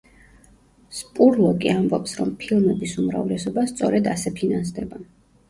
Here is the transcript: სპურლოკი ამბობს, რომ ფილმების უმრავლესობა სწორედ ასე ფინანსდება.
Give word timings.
სპურლოკი 0.99 1.69
ამბობს, 1.73 2.15
რომ 2.21 2.31
ფილმების 2.45 2.97
უმრავლესობა 3.05 3.67
სწორედ 3.75 4.11
ასე 4.17 4.35
ფინანსდება. 4.43 5.03